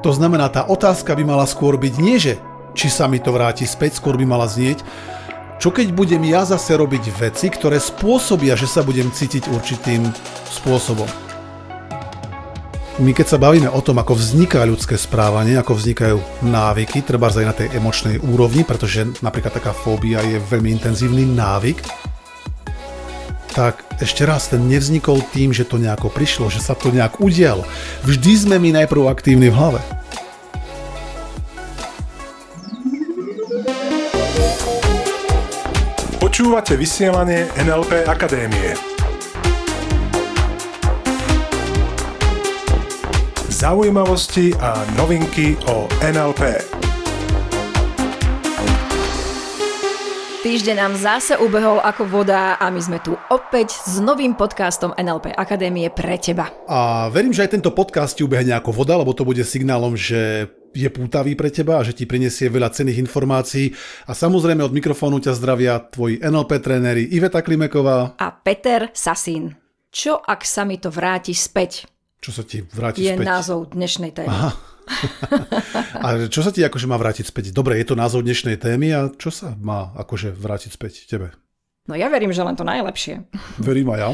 [0.00, 2.40] To znamená, tá otázka by mala skôr byť nie, že
[2.72, 4.80] či sa mi to vráti späť, skôr by mala znieť,
[5.60, 10.08] čo keď budem ja zase robiť veci, ktoré spôsobia, že sa budem cítiť určitým
[10.48, 11.04] spôsobom.
[13.00, 16.16] My keď sa bavíme o tom, ako vzniká ľudské správanie, ako vznikajú
[16.48, 21.80] návyky, treba aj na tej emočnej úrovni, pretože napríklad taká fóbia je veľmi intenzívny návyk,
[23.50, 27.66] tak ešte raz, ten nevznikol tým, že to nejako prišlo, že sa to nejak udialo.
[28.06, 29.80] Vždy sme my najprv aktívni v hlave.
[36.22, 38.72] Počúvate vysielanie NLP Akadémie.
[43.50, 46.79] Zaujímavosti a novinky o NLP.
[50.40, 55.36] Týždeň nám zase ubehol ako voda a my sme tu opäť s novým podcastom NLP
[55.36, 56.48] Akadémie pre teba.
[56.64, 60.48] A verím, že aj tento podcast ti ubehne ako voda, lebo to bude signálom, že
[60.72, 63.76] je pútavý pre teba a že ti prinesie veľa cených informácií.
[64.08, 69.52] A samozrejme od mikrofónu ťa zdravia tvoji NLP tréneri Iveta Klimeková a Peter Sasín.
[69.92, 71.84] Čo ak sa mi to vráti späť?
[72.16, 73.20] Čo sa ti vráti je späť?
[73.20, 74.32] Je názov dnešnej témy.
[74.32, 74.69] Aha.
[76.04, 77.54] a čo sa ti akože má vrátiť späť?
[77.54, 81.34] Dobre, je to názov dnešnej témy a čo sa má akože vrátiť späť tebe?
[81.90, 83.26] No ja verím, že len to najlepšie.
[83.58, 84.10] Verím aj ja.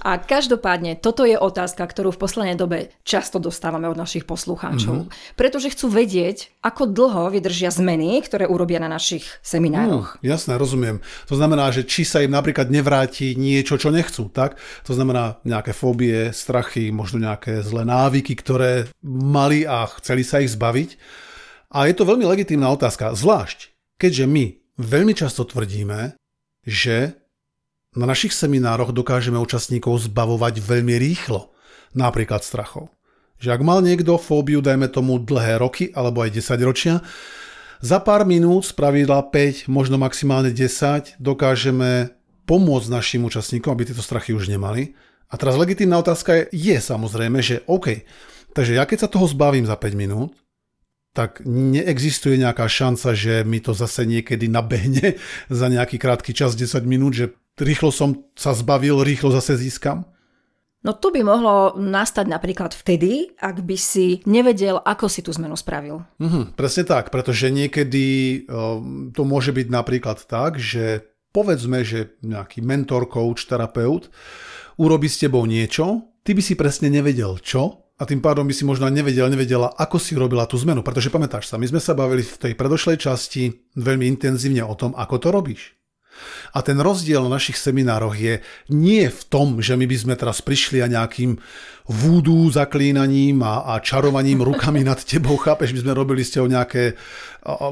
[0.00, 5.04] A každopádne, toto je otázka, ktorú v poslednej dobe často dostávame od našich poslucháčov.
[5.04, 5.36] Mm-hmm.
[5.36, 10.16] Pretože chcú vedieť, ako dlho vydržia zmeny, ktoré urobia na našich seminároch.
[10.18, 11.04] Mm, jasné, rozumiem.
[11.28, 14.56] To znamená, že či sa im napríklad nevráti niečo, čo nechcú, tak?
[14.88, 20.56] To znamená nejaké fóbie, strachy, možno nejaké zlé návyky, ktoré mali a chceli sa ich
[20.56, 20.96] zbaviť.
[21.76, 24.44] A je to veľmi legitímna otázka, zvlášť keďže my
[24.78, 26.14] veľmi často tvrdíme,
[26.66, 27.18] že
[27.96, 31.50] na našich seminároch dokážeme účastníkov zbavovať veľmi rýchlo,
[31.96, 32.92] napríklad strachov.
[33.38, 36.94] Že ak mal niekto fóbiu, dajme tomu dlhé roky alebo aj 10 ročia,
[37.78, 42.10] za pár minút, z pravidla 5, možno maximálne 10, dokážeme
[42.42, 44.98] pomôcť našim účastníkom, aby tieto strachy už nemali.
[45.30, 48.02] A teraz legitímna otázka je, je samozrejme, že OK,
[48.50, 50.34] takže ja keď sa toho zbavím za 5 minút,
[51.18, 55.18] tak neexistuje nejaká šanca, že mi to zase niekedy nabehne
[55.50, 60.06] za nejaký krátky čas, 10 minút, že rýchlo som sa zbavil, rýchlo zase získam?
[60.78, 65.58] No to by mohlo nastať napríklad vtedy, ak by si nevedel, ako si tú zmenu
[65.58, 66.06] spravil.
[66.22, 68.06] Mhm, presne tak, pretože niekedy
[68.46, 71.02] um, to môže byť napríklad tak, že
[71.34, 74.06] povedzme, že nejaký mentor, coach, terapeut
[74.78, 78.62] urobí s tebou niečo, ty by si presne nevedel čo, a tým pádom by si
[78.62, 80.86] možno nevedel, nevedela, ako si robila tú zmenu.
[80.86, 84.94] Pretože pamätáš sa, my sme sa bavili v tej predošlej časti veľmi intenzívne o tom,
[84.94, 85.74] ako to robíš.
[86.54, 90.42] A ten rozdiel na našich seminároch je nie v tom, že my by sme teraz
[90.42, 91.38] prišli a nejakým
[91.86, 96.98] vúdu zaklínaním a, a čarovaním rukami nad tebou, chápeš, by sme robili s tebou nejaké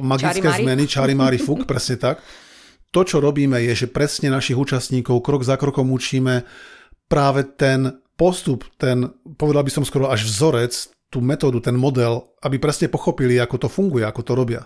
[0.03, 2.22] magické čari zmeny, čary mári fuk, presne tak.
[2.94, 6.47] To, čo robíme, je, že presne našich účastníkov krok za krokom učíme
[7.10, 10.72] práve ten postup, ten, povedal by som skoro až vzorec,
[11.06, 14.62] tú metódu, ten model, aby presne pochopili, ako to funguje, ako to robia.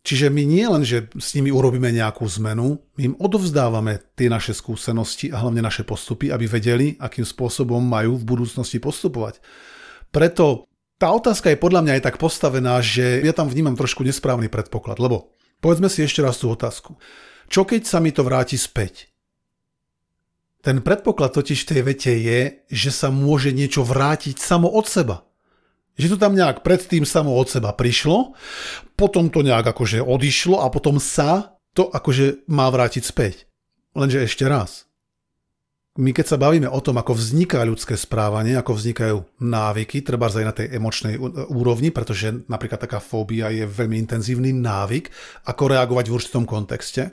[0.00, 4.56] Čiže my nie len, že s nimi urobíme nejakú zmenu, my im odovzdávame tie naše
[4.56, 9.44] skúsenosti a hlavne naše postupy, aby vedeli, akým spôsobom majú v budúcnosti postupovať.
[10.08, 10.64] Preto
[10.96, 14.96] tá otázka je podľa mňa aj tak postavená, že ja tam vnímam trošku nesprávny predpoklad,
[14.96, 16.96] lebo povedzme si ešte raz tú otázku.
[17.52, 19.09] Čo keď sa mi to vráti späť?
[20.60, 25.24] Ten predpoklad totiž v tej vete je, že sa môže niečo vrátiť samo od seba.
[25.96, 28.36] Že to tam nejak predtým samo od seba prišlo,
[28.96, 33.48] potom to nejak akože odišlo a potom sa to akože má vrátiť späť.
[33.96, 34.90] Lenže ešte raz.
[35.98, 40.46] My keď sa bavíme o tom, ako vzniká ľudské správanie, ako vznikajú návyky, treba aj
[40.46, 41.18] na tej emočnej
[41.50, 45.10] úrovni, pretože napríklad taká fóbia je veľmi intenzívny návyk,
[45.50, 47.10] ako reagovať v určitom kontexte,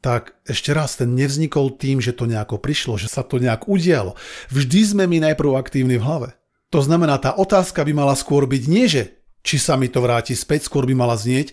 [0.00, 4.16] tak ešte raz, ten nevznikol tým, že to nejako prišlo, že sa to nejak udialo.
[4.48, 6.28] Vždy sme my najprv aktívni v hlave.
[6.72, 10.32] To znamená, tá otázka by mala skôr byť nie, že či sa mi to vráti
[10.32, 11.52] späť, skôr by mala znieť,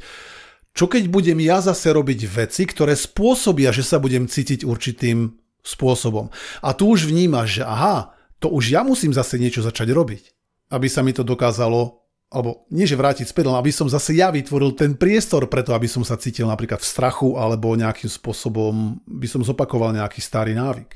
[0.77, 5.33] čo keď budem ja zase robiť veci, ktoré spôsobia, že sa budem cítiť určitým
[5.65, 6.29] spôsobom.
[6.61, 10.23] A tu už vnímaš, že aha, to už ja musím zase niečo začať robiť,
[10.69, 14.27] aby sa mi to dokázalo alebo nie že vrátiť späť, len aby som zase ja
[14.27, 19.27] vytvoril ten priestor preto, aby som sa cítil napríklad v strachu alebo nejakým spôsobom by
[19.31, 20.91] som zopakoval nejaký starý návyk.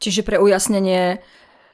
[0.00, 1.20] Čiže pre ujasnenie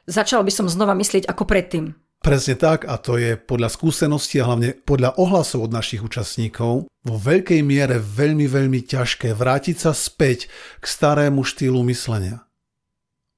[0.03, 1.95] začal by som znova myslieť ako predtým.
[2.19, 7.15] Presne tak a to je podľa skúseností a hlavne podľa ohlasov od našich účastníkov vo
[7.15, 10.51] veľkej miere veľmi, veľmi ťažké vrátiť sa späť
[10.83, 12.43] k starému štýlu myslenia.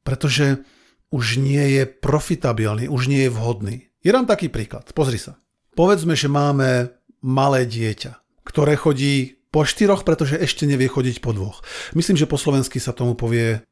[0.01, 0.65] Pretože
[1.13, 3.77] už nie je profitabilný, už nie je vhodný.
[4.01, 5.37] Je dám taký príklad, pozri sa.
[5.81, 6.93] Povedzme, že máme
[7.25, 11.65] malé dieťa, ktoré chodí po štyroch, pretože ešte nevie chodiť po dvoch.
[11.97, 13.65] Myslím, že po slovensky sa tomu povie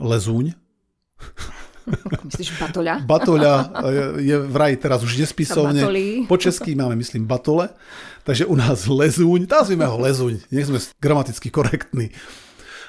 [0.00, 0.56] lezúň.
[2.32, 3.04] Myslíš batoľa?
[3.04, 3.52] Batoľa
[4.24, 5.84] je vraj teraz už nespisovne.
[6.24, 7.68] Po česky máme, myslím, batole.
[8.24, 12.12] Takže u nás lezúň, nazvime ho lezúň, nech sme gramaticky korektní.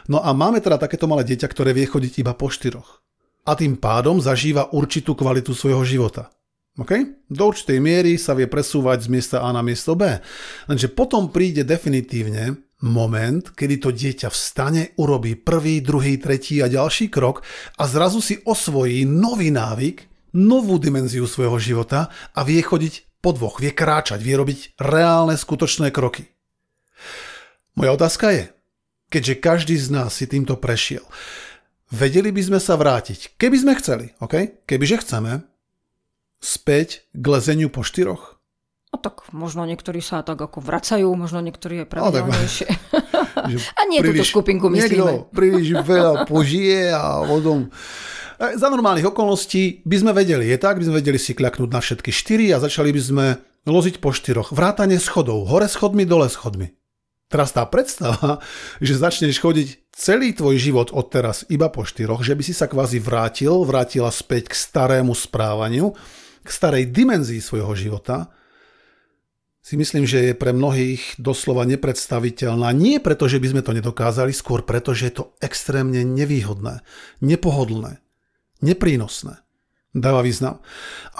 [0.07, 3.03] No a máme teda takéto malé dieťa, ktoré vie chodiť iba po štyroch.
[3.43, 6.31] A tým pádom zažíva určitú kvalitu svojho života.
[6.81, 7.21] Okay?
[7.29, 10.17] Do určitej miery sa vie presúvať z miesta A na miesto B.
[10.65, 17.13] Lenže potom príde definitívne moment, kedy to dieťa vstane, urobí prvý, druhý, tretí a ďalší
[17.13, 17.45] krok
[17.77, 23.61] a zrazu si osvojí nový návyk, novú dimenziu svojho života a vie chodiť po dvoch,
[23.61, 26.25] vie kráčať, vie robiť reálne, skutočné kroky.
[27.77, 28.43] Moja otázka je,
[29.13, 31.05] keďže každý z nás si týmto prešiel,
[31.93, 34.57] vedeli by sme sa vrátiť, keby sme chceli, okay?
[34.65, 35.45] kebyže chceme,
[36.41, 38.41] späť k lezeniu po štyroch?
[38.91, 42.69] No tak možno niektorí sa tak ako vracajú, možno niektorí je pravidelnejšie.
[43.31, 44.91] No, a nie príliš, túto skupinku myslíme.
[44.91, 47.71] Niekto príliš veľa požije a potom
[48.41, 52.11] za normálnych okolností by sme vedeli, je tak, by sme vedeli si kľaknúť na všetky
[52.11, 53.25] štyri a začali by sme
[53.69, 54.49] loziť po štyroch.
[54.51, 56.73] Vrátanie schodov, hore schodmi, dole schodmi.
[57.31, 58.41] Teraz tá predstava,
[58.83, 62.65] že začneš chodiť celý tvoj život od teraz iba po štyroch, že by si sa
[62.65, 65.93] kvázi vrátil, vrátila späť k starému správaniu,
[66.41, 68.33] k starej dimenzii svojho života,
[69.61, 72.73] si myslím, že je pre mnohých doslova nepredstaviteľná.
[72.73, 76.81] Nie preto, že by sme to nedokázali, skôr preto, že je to extrémne nevýhodné,
[77.21, 78.01] nepohodlné
[78.61, 79.41] neprínosné.
[79.91, 80.63] Dáva význam.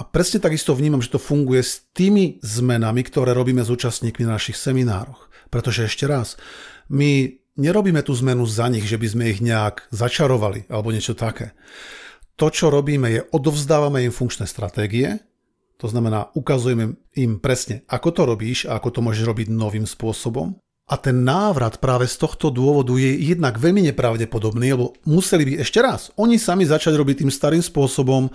[0.00, 4.56] presne takisto vnímam, že to funguje s tými zmenami, ktoré robíme s účastníkmi na našich
[4.56, 5.28] seminároch.
[5.52, 6.40] Pretože ešte raz,
[6.88, 11.52] my nerobíme tú zmenu za nich, že by sme ich nejak začarovali alebo niečo také.
[12.40, 15.20] To, čo robíme, je odovzdávame im funkčné stratégie,
[15.82, 20.54] to znamená, ukazujeme im presne, ako to robíš a ako to môžeš robiť novým spôsobom.
[20.86, 25.82] A ten návrat práve z tohto dôvodu je jednak veľmi nepravdepodobný, lebo museli by ešte
[25.82, 28.30] raz oni sami začať robiť tým starým spôsobom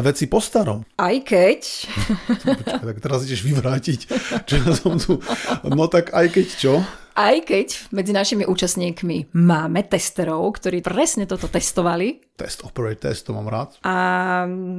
[0.00, 0.80] veci po starom.
[0.96, 1.60] Aj keď...
[2.40, 4.00] Počkaj, tak teraz ideš vyvrátiť,
[4.48, 5.20] ja som tu...
[5.68, 6.74] No tak aj keď čo?
[7.12, 12.24] Aj keď medzi našimi účastníkmi máme testerov, ktorí presne toto testovali.
[12.40, 13.76] Test, operate test, to mám rád.
[13.84, 13.94] A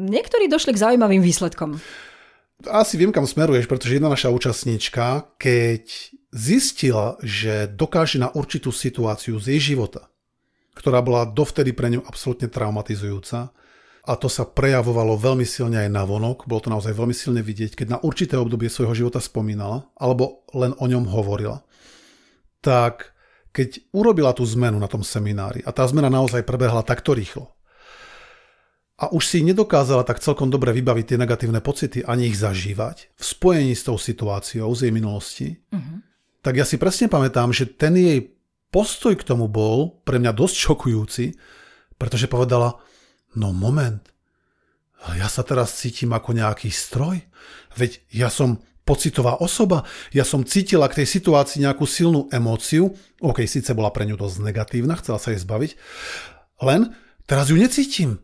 [0.09, 1.77] niektorí došli k zaujímavým výsledkom.
[2.65, 5.85] Asi viem, kam smeruješ, pretože jedna naša účastníčka, keď
[6.33, 10.09] zistila, že dokáže na určitú situáciu z jej života,
[10.73, 13.53] ktorá bola dovtedy pre ňu absolútne traumatizujúca,
[14.03, 17.71] a to sa prejavovalo veľmi silne aj na vonok, bolo to naozaj veľmi silne vidieť,
[17.77, 21.63] keď na určité obdobie svojho života spomínala, alebo len o ňom hovorila.
[22.63, 23.11] Tak
[23.51, 27.53] keď urobila tú zmenu na tom seminári, a tá zmena naozaj prebehla takto rýchlo,
[28.93, 33.23] a už si nedokázala tak celkom dobre vybaviť tie negatívne pocity ani ich zažívať v
[33.25, 36.13] spojení s tou situáciou z jej minulosti, uh-huh
[36.43, 38.35] tak ja si presne pamätám, že ten jej
[38.67, 41.25] postoj k tomu bol pre mňa dosť šokujúci,
[41.95, 42.83] pretože povedala,
[43.39, 44.03] no moment,
[45.15, 47.23] ja sa teraz cítim ako nejaký stroj,
[47.79, 52.91] veď ja som pocitová osoba, ja som cítila k tej situácii nejakú silnú emóciu,
[53.23, 55.71] ok, síce bola pre ňu dosť negatívna, chcela sa jej zbaviť,
[56.63, 56.91] len
[57.23, 58.19] teraz ju necítim.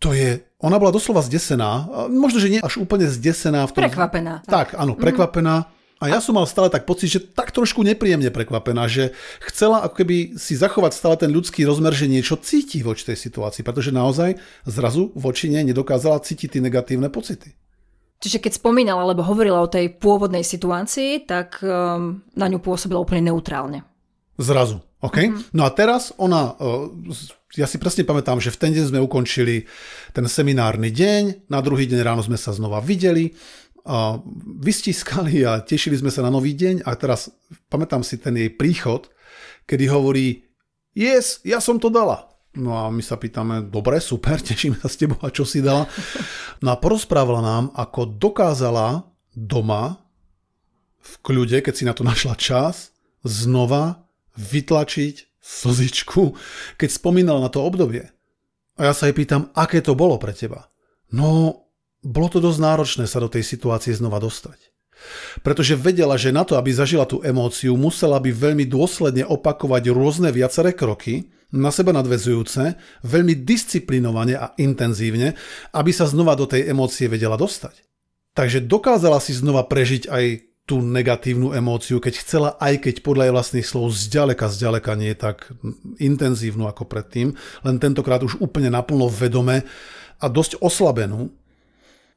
[0.00, 3.68] To je, ona bola doslova zdesená, možno, že nie až úplne zdesená.
[3.68, 4.42] V tom, prekvapená.
[4.48, 5.68] Tak, áno, prekvapená.
[5.68, 9.12] Mm a ja som mal stále tak pocit, že tak trošku nepríjemne prekvapená, že
[9.44, 13.60] chcela ako keby si zachovať stále ten ľudský rozmer, že niečo cíti voči tej situácii,
[13.60, 17.52] pretože naozaj zrazu voči nej nedokázala cítiť tie negatívne pocity.
[18.20, 23.32] Čiže keď spomínala alebo hovorila o tej pôvodnej situácii, tak um, na ňu pôsobila úplne
[23.32, 23.80] neutrálne.
[24.36, 25.16] Zrazu, OK?
[25.16, 25.56] Mm-hmm.
[25.56, 26.92] No a teraz ona, uh,
[27.56, 29.64] ja si presne pamätám, že v ten deň sme ukončili
[30.12, 33.32] ten seminárny deň, na druhý deň ráno sme sa znova videli
[33.88, 34.20] a
[34.60, 37.32] vystiskali a tešili sme sa na nový deň a teraz
[37.72, 39.08] pamätám si ten jej príchod,
[39.64, 40.44] kedy hovorí
[40.92, 42.29] yes, ja som to dala.
[42.50, 45.86] No a my sa pýtame, dobre, super, tešíme sa s tebou a čo si dala.
[46.64, 50.02] No a porozprávala nám, ako dokázala doma
[51.00, 52.92] v kľude, keď si na to našla čas,
[53.22, 54.04] znova
[54.36, 56.36] vytlačiť slzičku,
[56.76, 58.12] keď spomínala na to obdobie.
[58.76, 60.68] A ja sa jej pýtam, aké to bolo pre teba.
[61.12, 61.62] No,
[62.00, 64.70] bolo to dosť náročné sa do tej situácie znova dostať.
[65.40, 70.28] Pretože vedela, že na to, aby zažila tú emóciu, musela by veľmi dôsledne opakovať rôzne
[70.28, 75.34] viaceré kroky, na seba nadvezujúce, veľmi disciplinovane a intenzívne,
[75.74, 77.82] aby sa znova do tej emócie vedela dostať.
[78.34, 80.24] Takže dokázala si znova prežiť aj
[80.70, 85.18] tú negatívnu emóciu, keď chcela, aj keď podľa jej vlastných slov zďaleka, zďaleka nie je
[85.18, 85.50] tak
[85.98, 87.34] intenzívnu ako predtým,
[87.66, 89.66] len tentokrát už úplne naplno vedome
[90.22, 91.34] a dosť oslabenú,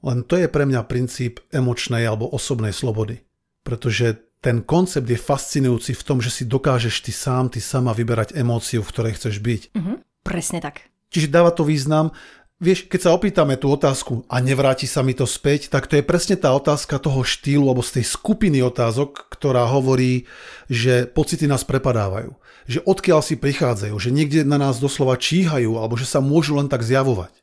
[0.03, 3.23] Len to je pre mňa princíp emočnej alebo osobnej slobody.
[3.63, 8.35] Pretože ten koncept je fascinujúci v tom, že si dokážeš ty sám, ty sama vyberať
[8.35, 9.61] emóciu, v ktorej chceš byť.
[9.71, 10.03] Uh-huh.
[10.19, 10.91] Presne tak.
[11.15, 12.11] Čiže dáva to význam.
[12.59, 16.03] Vieš, keď sa opýtame tú otázku a nevráti sa mi to späť, tak to je
[16.03, 20.27] presne tá otázka toho štýlu alebo z tej skupiny otázok, ktorá hovorí,
[20.67, 22.35] že pocity nás prepadávajú.
[22.67, 26.71] Že odkiaľ si prichádzajú, že niekde na nás doslova číhajú alebo že sa môžu len
[26.71, 27.35] tak zjavovať.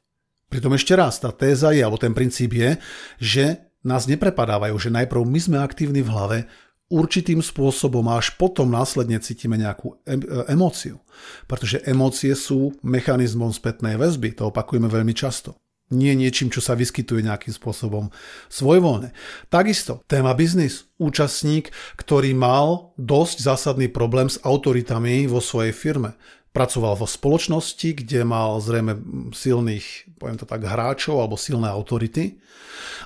[0.49, 2.81] Pritom ešte raz, tá téza je, alebo ten princíp je,
[3.21, 3.45] že
[3.85, 6.39] nás neprepadávajú, že najprv my sme aktívni v hlave,
[6.91, 9.97] určitým spôsobom a až potom následne cítime nejakú
[10.51, 10.99] emóciu.
[11.47, 15.55] Pretože emócie sú mechanizmom spätnej väzby, to opakujeme veľmi často.
[15.91, 18.15] Nie niečím, čo sa vyskytuje nejakým spôsobom
[18.47, 19.11] svojvoľne.
[19.51, 20.87] Takisto, téma biznis.
[21.03, 26.15] Účastník, ktorý mal dosť zásadný problém s autoritami vo svojej firme.
[26.55, 29.03] Pracoval vo spoločnosti, kde mal zrejme
[29.35, 32.39] silných, poviem to tak, hráčov alebo silné autority.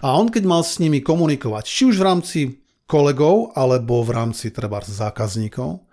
[0.04, 2.40] A on, keď mal s nimi komunikovať, či už v rámci
[2.84, 5.84] kolegov alebo v rámci treba zákazníkov,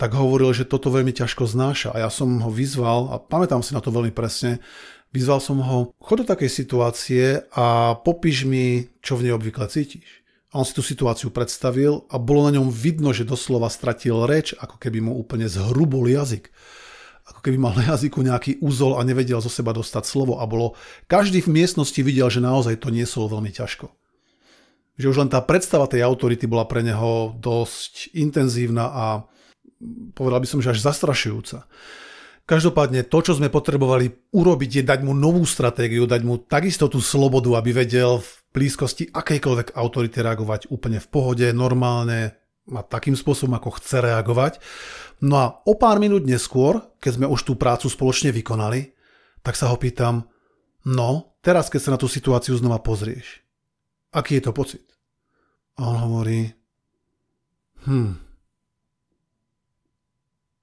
[0.00, 1.94] tak hovoril, že toto veľmi ťažko znáša.
[1.94, 4.58] A ja som ho vyzval, a pamätám si na to veľmi presne,
[5.14, 7.24] vyzval som ho, chod do takej situácie
[7.54, 10.24] a popíš mi, čo v nej obvykle cítiš.
[10.52, 14.52] A on si tú situáciu predstavil a bolo na ňom vidno, že doslova stratil reč,
[14.58, 16.52] ako keby mu úplne zhrubol jazyk.
[17.22, 20.74] Ako keby mal na jazyku nejaký úzol a nevedel zo seba dostať slovo a bolo,
[21.06, 24.01] každý v miestnosti videl, že naozaj to niesol veľmi ťažko
[24.96, 29.04] že už len tá predstava tej autority bola pre neho dosť intenzívna a
[30.12, 31.66] povedal by som, že až zastrašujúca.
[32.42, 36.98] Každopádne to, čo sme potrebovali urobiť, je dať mu novú stratégiu, dať mu takisto tú
[36.98, 42.34] slobodu, aby vedel v blízkosti akejkoľvek autority reagovať úplne v pohode, normálne
[42.70, 44.62] a takým spôsobom, ako chce reagovať.
[45.22, 48.94] No a o pár minút neskôr, keď sme už tú prácu spoločne vykonali,
[49.42, 50.26] tak sa ho pýtam,
[50.86, 53.41] no, teraz keď sa na tú situáciu znova pozrieš,
[54.12, 54.86] aký je to pocit?
[55.80, 56.52] A on hovorí,
[57.88, 58.20] hm,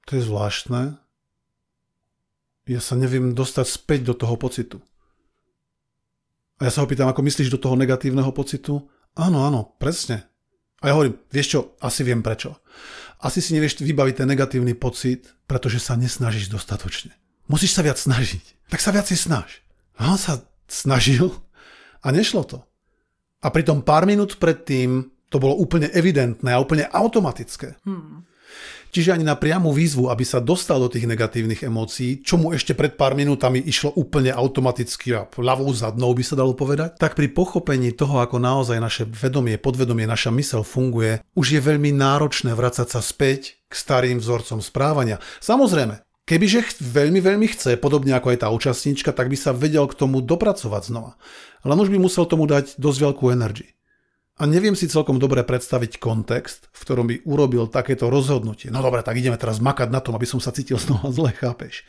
[0.06, 0.98] to je zvláštne.
[2.70, 4.78] Ja sa neviem dostať späť do toho pocitu.
[6.62, 8.86] A ja sa ho pýtam, ako myslíš do toho negatívneho pocitu?
[9.18, 10.30] Áno, áno, presne.
[10.86, 12.62] A ja hovorím, vieš čo, asi viem prečo.
[13.20, 17.12] Asi si nevieš vybaviť ten negatívny pocit, pretože sa nesnažíš dostatočne.
[17.50, 18.70] Musíš sa viac snažiť.
[18.70, 19.66] Tak sa viacej snaž.
[19.98, 21.34] A on sa snažil
[22.06, 22.69] a nešlo to.
[23.40, 27.78] A pritom pár minút predtým to bolo úplne evidentné a úplne automatické.
[27.86, 28.26] Hmm.
[28.90, 32.74] Čiže ani na priamu výzvu, aby sa dostal do tých negatívnych emócií, čo mu ešte
[32.74, 37.30] pred pár minútami išlo úplne automaticky a ľavou zadnou by sa dalo povedať, tak pri
[37.30, 42.90] pochopení toho, ako naozaj naše vedomie, podvedomie, naša mysel funguje, už je veľmi náročné vracať
[42.90, 45.22] sa späť k starým vzorcom správania.
[45.38, 49.98] Samozrejme, Kebyže veľmi, veľmi chce, podobne ako aj tá účastníčka, tak by sa vedel k
[49.98, 51.18] tomu dopracovať znova.
[51.66, 53.74] Len už by musel tomu dať dosť veľkú energii.
[54.38, 58.70] A neviem si celkom dobre predstaviť kontext, v ktorom by urobil takéto rozhodnutie.
[58.70, 61.82] No dobre, tak ideme teraz makať na tom, aby som sa cítil znova zle, chápeš?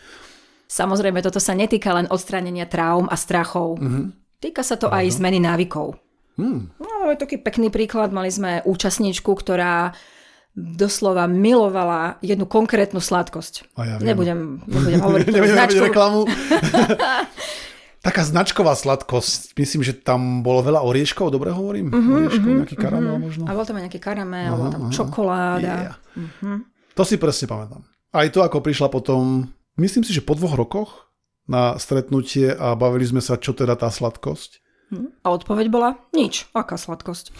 [0.72, 3.76] Samozrejme, toto sa netýka len odstránenia traum a strachov.
[3.76, 4.04] Mm-hmm.
[4.40, 5.04] Týka sa to Aha.
[5.04, 6.00] aj zmeny návykov.
[6.40, 6.72] Hmm.
[6.80, 8.08] No, je taký pekný príklad.
[8.08, 9.92] Mali sme účastníčku, ktorá
[10.56, 13.70] doslova milovala jednu konkrétnu sladkosť.
[13.78, 15.84] A ja nebudem, nebudem hovoriť nebudem značku.
[15.86, 16.20] reklamu.
[18.06, 19.60] Taká značková sladkosť.
[19.60, 21.92] Myslím, že tam bolo veľa orieškov, dobre hovorím?
[21.92, 23.26] Uh-huh, orieškov, uh-huh, nejaký karamel uh-huh.
[23.28, 23.42] možno?
[23.44, 24.94] A bol tam aj nejaký karamel, uh-huh, tam uh-huh.
[24.96, 25.76] čokoláda.
[25.92, 25.94] Yeah.
[26.16, 26.64] Uh-huh.
[26.96, 27.84] To si presne pamätám.
[28.10, 31.12] Aj to, ako prišla potom, myslím si, že po dvoch rokoch
[31.44, 34.64] na stretnutie a bavili sme sa, čo teda tá sladkosť.
[35.22, 37.30] A odpoveď bola, nič, aká sladkosť.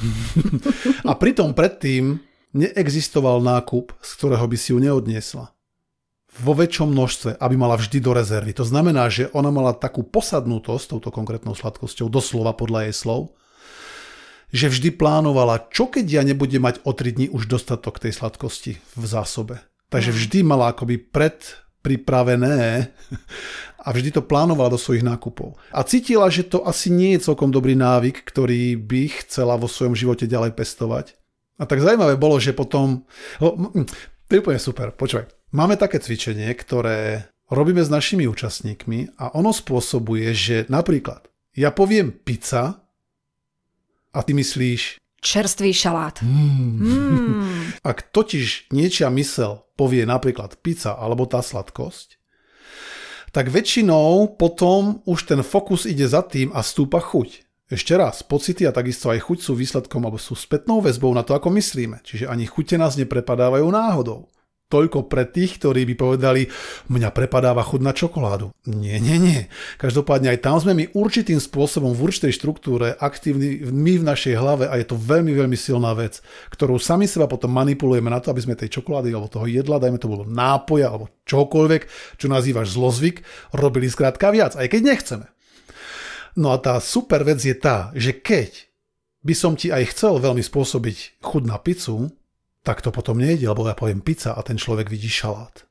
[1.08, 2.20] a pritom predtým
[2.56, 5.54] neexistoval nákup, z ktorého by si ju neodniesla.
[6.30, 8.54] Vo väčšom množstve, aby mala vždy do rezervy.
[8.54, 13.34] To znamená, že ona mala takú posadnutosť touto konkrétnou sladkosťou, doslova podľa jej slov,
[14.54, 18.78] že vždy plánovala, čo keď ja nebudem mať o 3 dní už dostatok tej sladkosti
[18.78, 19.62] v zásobe.
[19.90, 21.38] Takže vždy mala akoby pred
[21.82, 22.90] pripravené
[23.86, 25.58] a vždy to plánovala do svojich nákupov.
[25.74, 29.98] A cítila, že to asi nie je celkom dobrý návyk, ktorý by chcela vo svojom
[29.98, 31.19] živote ďalej pestovať.
[31.60, 33.04] A tak zaujímavé bolo, že potom...
[33.36, 35.28] To je úplne super, počúvaj.
[35.52, 42.14] Máme také cvičenie, ktoré robíme s našimi účastníkmi a ono spôsobuje, že napríklad ja poviem
[42.14, 42.80] pizza
[44.14, 45.02] a ty myslíš...
[45.20, 46.24] Čerstvý šalát.
[46.24, 46.80] Mm.
[46.80, 47.76] Mm.
[47.84, 52.16] Ak totiž niečia mysel povie napríklad pizza alebo tá sladkosť,
[53.34, 57.49] tak väčšinou potom už ten fokus ide za tým a stúpa chuť.
[57.70, 61.38] Ešte raz, pocity a takisto aj chuť sú výsledkom alebo sú spätnou väzbou na to,
[61.38, 62.02] ako myslíme.
[62.02, 64.26] Čiže ani chute nás neprepadávajú náhodou.
[64.70, 66.46] toľko pre tých, ktorí by povedali,
[66.86, 68.54] mňa prepadáva chud na čokoládu.
[68.70, 69.40] Nie, nie, nie.
[69.82, 74.70] Každopádne aj tam sme my určitým spôsobom v určitej štruktúre aktívni my v našej hlave
[74.70, 76.22] a je to veľmi, veľmi silná vec,
[76.54, 79.98] ktorú sami seba potom manipulujeme na to, aby sme tej čokolády alebo toho jedla, dajme
[79.98, 81.82] to bolo nápoja alebo čokoľvek,
[82.18, 85.26] čo nazývaš zlozvyk, robili skrátka viac, aj keď nechceme.
[86.40, 88.72] No a tá super vec je tá, že keď
[89.20, 92.08] by som ti aj chcel veľmi spôsobiť chud na pizzu,
[92.64, 95.68] tak to potom nejde, lebo ja poviem pizza a ten človek vidí šalát.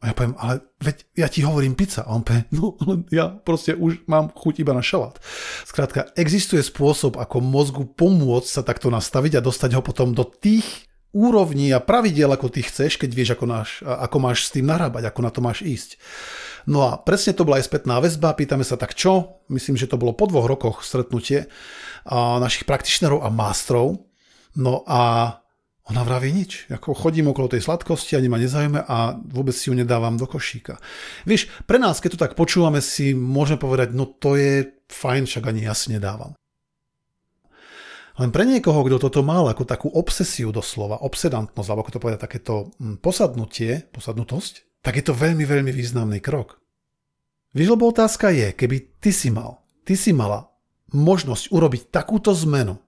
[0.00, 2.08] A ja poviem, ale veď ja ti hovorím pizza.
[2.08, 2.76] A on povie, no
[3.12, 5.20] ja proste už mám chuť iba na šalát.
[5.68, 10.88] Skrátka, existuje spôsob, ako mozgu pomôcť sa takto nastaviť a dostať ho potom do tých
[11.12, 15.10] úrovní a pravidiel, ako ty chceš, keď vieš, ako, náš, ako máš s tým narábať,
[15.10, 15.90] ako na to máš ísť.
[16.68, 19.96] No a presne to bola aj spätná väzba, pýtame sa tak čo, myslím, že to
[19.96, 21.48] bolo po dvoch rokoch stretnutie
[22.08, 24.08] našich praktičnerov a mástrov.
[24.56, 25.36] No a
[25.90, 26.70] ona vraví nič.
[26.70, 30.78] Ako chodím okolo tej sladkosti, ani ma nezaujíma a vôbec si ju nedávam do košíka.
[31.26, 35.50] Vieš, pre nás, keď to tak počúvame, si môžeme povedať, no to je fajn, však
[35.50, 36.38] ani ja si nedávam.
[38.20, 42.20] Len pre niekoho, kto toto mal ako takú obsesiu doslova, obsedantnosť, alebo ako to povedať,
[42.22, 46.60] takéto hm, posadnutie, posadnutosť, tak je to veľmi, veľmi významný krok.
[47.52, 50.48] Vieš, lebo otázka je, keby ty si mal, ty si mala
[50.94, 52.78] možnosť urobiť takúto zmenu,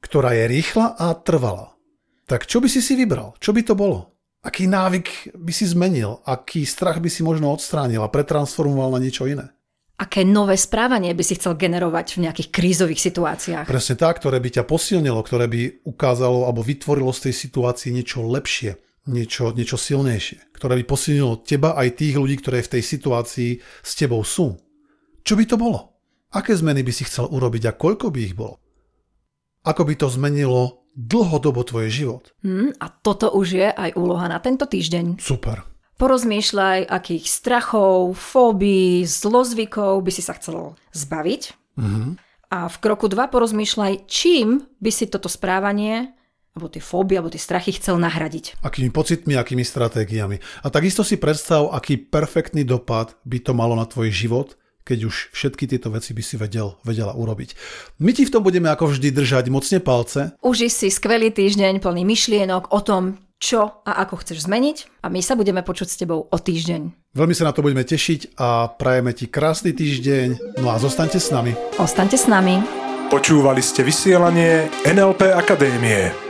[0.00, 1.76] ktorá je rýchla a trvalá,
[2.24, 3.34] tak čo by si si vybral?
[3.42, 4.14] Čo by to bolo?
[4.40, 6.24] Aký návyk by si zmenil?
[6.24, 9.52] Aký strach by si možno odstránil a pretransformoval na niečo iné?
[10.00, 13.68] Aké nové správanie by si chcel generovať v nejakých krízových situáciách?
[13.68, 18.24] Presne tak, ktoré by ťa posilnilo, ktoré by ukázalo alebo vytvorilo z tej situácii niečo
[18.24, 18.80] lepšie,
[19.10, 23.92] niečo, niečo silnejšie, ktoré by posilnilo teba aj tých ľudí, ktoré v tej situácii s
[23.98, 24.54] tebou sú.
[25.26, 25.98] Čo by to bolo?
[26.30, 28.62] Aké zmeny by si chcel urobiť a koľko by ich bolo?
[29.66, 32.24] Ako by to zmenilo dlhodobo tvoj život.
[32.42, 35.18] Hmm, a toto už je aj úloha na tento týždeň.
[35.22, 35.66] Super.
[36.00, 41.42] Porozmýšľaj, akých strachov, fóbií, zlozvykov by si sa chcel zbaviť.
[41.76, 42.08] Mm-hmm.
[42.50, 46.16] A v kroku 2 porozmýšľaj, čím by si toto správanie
[46.54, 48.58] alebo tie fóby, alebo tie strachy chcel nahradiť.
[48.66, 50.42] Akými pocitmi, akými stratégiami.
[50.64, 55.30] A takisto si predstav, aký perfektný dopad by to malo na tvoj život, keď už
[55.30, 57.54] všetky tieto veci by si vedel, vedela urobiť.
[58.02, 60.34] My ti v tom budeme ako vždy držať mocne palce.
[60.42, 65.22] Uži si skvelý týždeň plný myšlienok o tom, čo a ako chceš zmeniť a my
[65.24, 67.14] sa budeme počuť s tebou o týždeň.
[67.16, 70.60] Veľmi sa na to budeme tešiť a prajeme ti krásny týždeň.
[70.60, 71.56] No a zostaňte s nami.
[71.80, 72.60] Ostaňte s nami.
[73.10, 76.29] Počúvali ste vysielanie NLP Akadémie.